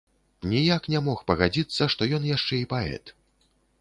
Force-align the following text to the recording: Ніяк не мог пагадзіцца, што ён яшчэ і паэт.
Ніяк 0.53 0.87
не 0.93 1.01
мог 1.07 1.21
пагадзіцца, 1.31 1.89
што 1.95 2.01
ён 2.19 2.27
яшчэ 2.31 2.55
і 2.63 2.67
паэт. 2.73 3.15